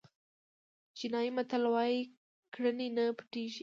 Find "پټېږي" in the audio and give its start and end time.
3.17-3.59